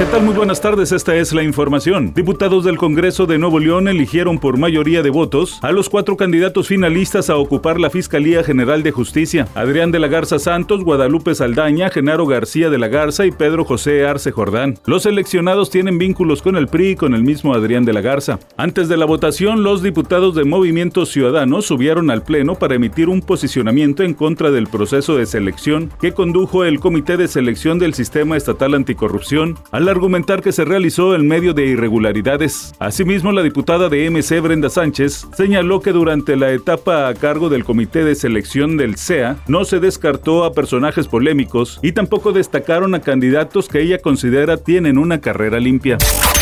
¿Qué 0.00 0.06
tal? 0.06 0.22
Muy 0.22 0.32
buenas 0.32 0.62
tardes, 0.62 0.92
esta 0.92 1.14
es 1.14 1.34
la 1.34 1.42
información. 1.42 2.14
Diputados 2.14 2.64
del 2.64 2.78
Congreso 2.78 3.26
de 3.26 3.36
Nuevo 3.36 3.58
León 3.58 3.86
eligieron 3.86 4.38
por 4.38 4.56
mayoría 4.56 5.02
de 5.02 5.10
votos 5.10 5.58
a 5.60 5.72
los 5.72 5.90
cuatro 5.90 6.16
candidatos 6.16 6.68
finalistas 6.68 7.28
a 7.28 7.36
ocupar 7.36 7.78
la 7.78 7.90
Fiscalía 7.90 8.42
General 8.42 8.82
de 8.82 8.92
Justicia. 8.92 9.46
Adrián 9.54 9.90
de 9.90 9.98
la 9.98 10.08
Garza 10.08 10.38
Santos, 10.38 10.84
Guadalupe 10.84 11.34
Saldaña, 11.34 11.90
Genaro 11.90 12.24
García 12.24 12.70
de 12.70 12.78
la 12.78 12.88
Garza 12.88 13.26
y 13.26 13.30
Pedro 13.30 13.66
José 13.66 14.06
Arce 14.06 14.32
Jordán. 14.32 14.78
Los 14.86 15.02
seleccionados 15.02 15.68
tienen 15.68 15.98
vínculos 15.98 16.40
con 16.40 16.56
el 16.56 16.68
PRI 16.68 16.92
y 16.92 16.96
con 16.96 17.12
el 17.12 17.22
mismo 17.22 17.52
Adrián 17.52 17.84
de 17.84 17.92
la 17.92 18.00
Garza. 18.00 18.38
Antes 18.56 18.88
de 18.88 18.96
la 18.96 19.04
votación, 19.04 19.64
los 19.64 19.82
diputados 19.82 20.34
de 20.34 20.44
Movimiento 20.44 21.04
Ciudadano 21.04 21.60
subieron 21.60 22.10
al 22.10 22.22
Pleno 22.22 22.54
para 22.54 22.76
emitir 22.76 23.10
un 23.10 23.20
posicionamiento 23.20 24.02
en 24.02 24.14
contra 24.14 24.50
del 24.50 24.66
proceso 24.66 25.16
de 25.16 25.26
selección 25.26 25.92
que 26.00 26.12
condujo 26.12 26.64
el 26.64 26.80
Comité 26.80 27.18
de 27.18 27.28
Selección 27.28 27.78
del 27.78 27.92
Sistema 27.92 28.38
Estatal 28.38 28.72
Anticorrupción 28.72 29.58
a 29.72 29.80
la 29.80 29.89
argumentar 29.90 30.42
que 30.42 30.52
se 30.52 30.64
realizó 30.64 31.14
en 31.14 31.26
medio 31.26 31.54
de 31.54 31.66
irregularidades. 31.66 32.72
Asimismo, 32.78 33.32
la 33.32 33.42
diputada 33.42 33.88
de 33.88 34.08
MC 34.10 34.40
Brenda 34.40 34.70
Sánchez 34.70 35.26
señaló 35.36 35.80
que 35.80 35.92
durante 35.92 36.36
la 36.36 36.52
etapa 36.52 37.08
a 37.08 37.14
cargo 37.14 37.48
del 37.48 37.64
Comité 37.64 38.04
de 38.04 38.14
Selección 38.14 38.76
del 38.76 38.96
CEA 38.96 39.36
no 39.48 39.64
se 39.64 39.80
descartó 39.80 40.44
a 40.44 40.52
personajes 40.52 41.08
polémicos 41.08 41.78
y 41.82 41.92
tampoco 41.92 42.32
destacaron 42.32 42.94
a 42.94 43.00
candidatos 43.00 43.68
que 43.68 43.82
ella 43.82 43.98
considera 43.98 44.56
tienen 44.56 44.98
una 44.98 45.20
carrera 45.20 45.60
limpia. 45.60 45.98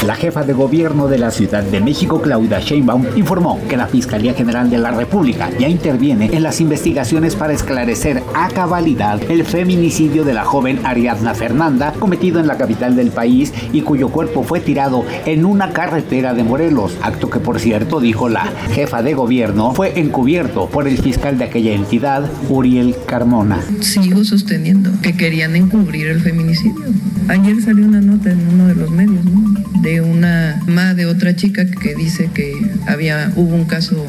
La 0.07 0.15
jefa 0.15 0.45
de 0.45 0.53
gobierno 0.53 1.09
de 1.09 1.19
la 1.19 1.33
Ciudad 1.33 1.65
de 1.65 1.81
México, 1.81 2.23
Claudia 2.23 2.61
Sheinbaum, 2.61 3.05
informó 3.17 3.59
que 3.69 3.77
la 3.77 3.89
Fiscalía 3.89 4.33
General 4.33 4.71
de 4.71 4.79
la 4.79 4.93
República 4.93 5.51
ya 5.59 5.69
interviene 5.69 6.31
en 6.33 6.45
las 6.45 6.61
investigaciones 6.61 7.35
para 7.35 7.53
esclarecer 7.53 8.23
a 8.33 8.49
cabalidad 8.49 9.21
el 9.29 9.45
feminicidio 9.45 10.25
de 10.25 10.35
la 10.35 10.45
joven 10.45 10.79
Ariadna 10.85 11.35
Fernanda 11.35 11.93
cometido 11.99 12.39
en 12.39 12.47
la 12.47 12.57
capital 12.57 12.95
del 12.95 13.11
país 13.11 13.53
y 13.73 13.81
cuyo 13.81 14.09
cuerpo 14.11 14.45
fue 14.45 14.61
tirado 14.61 15.05
en 15.27 15.45
una 15.45 15.73
carretera 15.73 16.33
de 16.33 16.45
Morelos, 16.45 16.97
acto 17.03 17.29
que 17.29 17.41
por 17.41 17.59
cierto, 17.59 17.99
dijo 17.99 18.29
la 18.29 18.45
jefa 18.71 19.03
de 19.03 19.15
gobierno, 19.15 19.75
fue 19.75 19.99
encubierto 19.99 20.69
por 20.69 20.87
el 20.87 20.99
fiscal 20.99 21.39
de 21.39 21.45
aquella 21.45 21.73
entidad, 21.73 22.31
Uriel 22.49 22.95
Carmona. 23.05 23.61
Sigo 23.81 24.23
sosteniendo 24.25 24.93
que 25.03 25.17
querían 25.17 25.57
encubrir 25.57 26.07
el 26.07 26.21
feminicidio. 26.21 26.85
Ayer 27.27 27.61
salió 27.61 27.85
una 27.85 28.01
nota 28.01 28.31
en 28.31 28.49
uno 28.49 28.69
de 28.69 28.75
los 28.77 28.91
medios, 28.93 29.25
¿no? 29.25 29.59
Una 30.01 30.61
más 30.67 30.97
de 30.97 31.07
otra 31.07 31.35
chica 31.35 31.65
que 31.67 31.95
dice 31.95 32.31
que 32.33 32.53
había 32.87 33.33
hubo 33.37 33.55
un 33.55 33.65
caso 33.65 34.07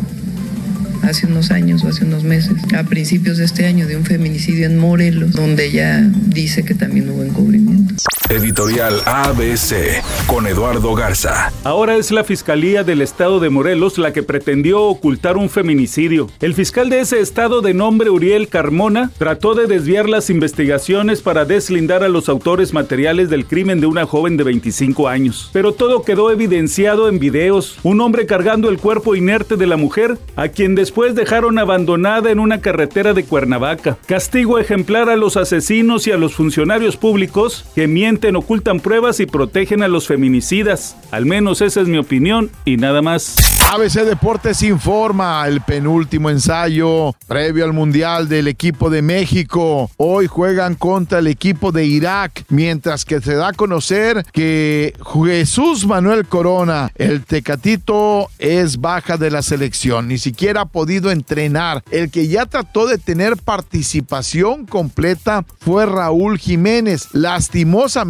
hace 1.04 1.26
unos 1.26 1.52
años 1.52 1.84
o 1.84 1.88
hace 1.88 2.06
unos 2.06 2.24
meses, 2.24 2.54
a 2.78 2.84
principios 2.84 3.38
de 3.38 3.46
este 3.46 3.66
año, 3.66 3.88
de 3.88 3.96
un 3.96 4.06
feminicidio 4.06 4.66
en 4.66 4.78
Morelos, 4.78 5.32
donde 5.32 5.68
ella 5.68 6.02
dice 6.28 6.64
que 6.64 6.76
también 6.76 7.10
hubo 7.10 7.24
encubrimiento. 7.24 7.96
Editorial 8.30 9.02
ABC 9.08 10.04
con 10.28 10.46
Eduardo 10.46 10.94
Garza. 10.94 11.52
Ahora 11.64 11.96
es 11.96 12.12
la 12.12 12.24
Fiscalía 12.24 12.84
del 12.84 13.02
Estado 13.02 13.40
de 13.40 13.50
Morelos 13.50 13.98
la 13.98 14.14
que 14.14 14.22
pretendió 14.22 14.84
ocultar 14.84 15.36
un 15.36 15.50
feminicidio. 15.50 16.30
El 16.40 16.54
fiscal 16.54 16.92
de 16.92 17.00
ese 17.00 17.22
estado 17.22 17.62
de 17.62 17.74
nombre 17.74 18.12
Uriel 18.12 18.48
Carmona 18.48 19.10
trató 19.18 19.56
de 19.56 19.66
desviar 19.66 20.08
las 20.08 20.30
investigaciones 20.30 21.24
para 21.24 21.46
deslindar 21.46 22.04
a 22.04 22.08
los 22.08 22.30
autores 22.30 22.72
materiales 22.72 23.32
del 23.32 23.48
crimen 23.48 23.82
de 23.82 23.88
una 23.88 24.06
joven 24.06 24.38
de 24.38 24.44
25 24.44 25.08
años. 25.08 25.50
Pero 25.52 25.74
todo 25.74 26.04
quedó 26.04 26.30
evidenciado 26.30 27.10
en 27.10 27.18
videos. 27.18 27.80
Un 27.82 28.00
hombre 28.00 28.28
cargando 28.28 28.70
el 28.70 28.78
cuerpo 28.78 29.16
inerte 29.16 29.56
de 29.56 29.66
la 29.66 29.76
mujer, 29.76 30.20
a 30.36 30.50
quien 30.50 30.76
después 30.76 31.16
dejaron 31.16 31.58
abandonada 31.58 32.30
en 32.30 32.40
una 32.40 32.62
carretera 32.62 33.16
de 33.16 33.24
Cuernavaca. 33.24 33.98
Castigo 34.06 34.60
ejemplar 34.60 35.10
a 35.10 35.16
los 35.16 35.36
asesinos 35.36 36.06
y 36.06 36.12
a 36.12 36.18
los 36.18 36.36
funcionarios 36.36 36.96
públicos 36.96 37.66
que 37.74 37.88
mienten 37.88 38.19
ocultan 38.36 38.80
pruebas 38.80 39.20
y 39.20 39.26
protegen 39.26 39.84
a 39.84 39.88
los 39.88 40.08
feminicidas. 40.08 40.96
Al 41.12 41.26
menos 41.26 41.62
esa 41.62 41.82
es 41.82 41.88
mi 41.88 41.98
opinión 41.98 42.50
y 42.66 42.78
nada 42.78 43.02
más. 43.02 43.36
ABC 43.72 44.04
Deportes 44.04 44.64
informa 44.64 45.46
el 45.48 45.62
penúltimo 45.62 46.32
ensayo 46.32 47.14
previo 47.28 47.66
al 47.66 47.74
Mundial 47.74 48.28
del 48.28 48.48
equipo 48.48 48.90
de 48.90 49.04
México. 49.04 49.92
Hoy 49.98 50.26
juegan 50.26 50.74
contra 50.74 51.20
el 51.20 51.28
equipo 51.28 51.72
de 51.72 51.86
Irak, 51.86 52.46
mientras 52.50 53.06
que 53.06 53.22
se 53.22 53.36
da 53.36 53.50
a 53.50 53.54
conocer 53.54 54.26
que 54.32 54.94
Jesús 55.24 55.86
Manuel 55.86 56.26
Corona, 56.26 56.92
el 56.96 57.24
tecatito, 57.24 58.30
es 58.40 58.82
baja 58.82 59.18
de 59.18 59.30
la 59.30 59.44
selección. 59.44 60.08
Ni 60.08 60.18
siquiera 60.18 60.62
ha 60.62 60.66
podido 60.66 61.12
entrenar. 61.12 61.84
El 61.92 62.10
que 62.10 62.28
ya 62.28 62.48
trató 62.48 62.88
de 62.88 62.98
tener 62.98 63.38
participación 63.38 64.66
completa 64.66 65.46
fue 65.60 65.86
Raúl 65.86 66.40
Jiménez. 66.40 67.10
Lastimosamente, 67.14 68.09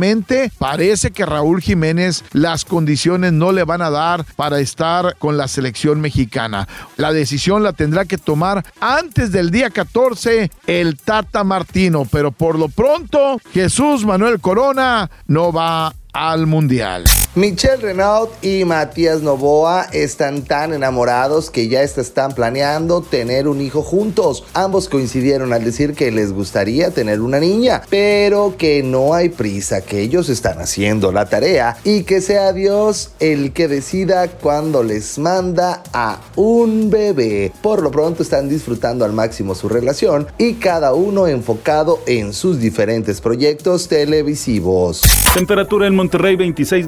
parece 0.57 1.11
que 1.11 1.25
Raúl 1.25 1.61
Jiménez 1.61 2.23
las 2.31 2.65
condiciones 2.65 3.33
no 3.33 3.51
le 3.51 3.63
van 3.63 3.81
a 3.81 3.89
dar 3.89 4.25
para 4.35 4.59
estar 4.59 5.15
con 5.17 5.37
la 5.37 5.47
selección 5.47 6.01
mexicana. 6.01 6.67
La 6.97 7.11
decisión 7.11 7.63
la 7.63 7.73
tendrá 7.73 8.05
que 8.05 8.17
tomar 8.17 8.65
antes 8.79 9.31
del 9.31 9.51
día 9.51 9.69
14 9.69 10.49
el 10.67 10.97
Tata 10.97 11.43
Martino, 11.43 12.07
pero 12.09 12.31
por 12.31 12.57
lo 12.57 12.69
pronto 12.69 13.39
Jesús 13.53 14.05
Manuel 14.05 14.39
Corona 14.39 15.09
no 15.27 15.51
va 15.51 15.93
al 16.13 16.47
Mundial. 16.47 17.03
Michelle 17.35 17.77
Renaud 17.77 18.29
y 18.41 18.65
Matías 18.65 19.21
Novoa 19.21 19.83
están 19.93 20.41
tan 20.41 20.73
enamorados 20.73 21.51
que 21.51 21.67
ya 21.67 21.83
están 21.83 22.33
planeando 22.33 23.01
tener 23.01 23.47
un 23.47 23.61
hijo 23.61 23.83
juntos. 23.83 24.43
Ambos 24.55 24.89
coincidieron 24.89 25.53
al 25.53 25.63
decir 25.63 25.93
que 25.93 26.11
les 26.11 26.33
gustaría 26.33 26.89
tener 26.89 27.21
una 27.21 27.39
niña, 27.39 27.83
pero 27.87 28.55
que 28.57 28.81
no 28.81 29.13
hay 29.13 29.29
prisa, 29.29 29.81
que 29.81 30.01
ellos 30.01 30.27
están 30.27 30.59
haciendo 30.59 31.11
la 31.11 31.27
tarea 31.27 31.77
y 31.83 32.01
que 32.01 32.19
sea 32.21 32.51
Dios 32.51 33.11
el 33.19 33.53
que 33.53 33.67
decida 33.67 34.27
cuando 34.27 34.81
les 34.81 35.19
manda 35.19 35.83
a 35.93 36.21
un 36.35 36.89
bebé. 36.89 37.51
Por 37.61 37.83
lo 37.83 37.91
pronto 37.91 38.23
están 38.23 38.49
disfrutando 38.49 39.05
al 39.05 39.13
máximo 39.13 39.53
su 39.53 39.69
relación 39.69 40.25
y 40.39 40.55
cada 40.55 40.95
uno 40.95 41.27
enfocado 41.27 41.99
en 42.07 42.33
sus 42.33 42.59
diferentes 42.59 43.21
proyectos 43.21 43.87
televisivos. 43.87 45.03
Temperatura 45.35 45.85
en 45.85 45.95
Monterrey 45.95 46.35
26 46.35 46.87